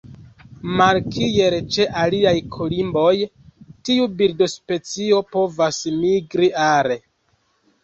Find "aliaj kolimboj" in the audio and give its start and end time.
2.03-3.13